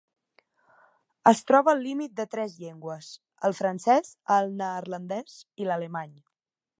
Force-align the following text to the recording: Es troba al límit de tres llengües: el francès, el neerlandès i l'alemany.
Es 1.31 1.41
troba 1.51 1.69
al 1.73 1.83
límit 1.87 2.15
de 2.21 2.25
tres 2.31 2.55
llengües: 2.63 3.11
el 3.49 3.55
francès, 3.61 4.11
el 4.39 4.53
neerlandès 4.63 5.37
i 5.65 5.69
l'alemany. 5.69 6.17